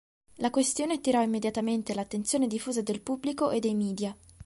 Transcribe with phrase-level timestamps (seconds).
[0.37, 4.17] La questione attirò immediatamente l'attenzione diffusa del pubblico e dei media.